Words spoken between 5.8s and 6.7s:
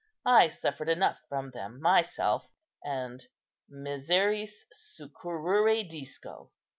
disco.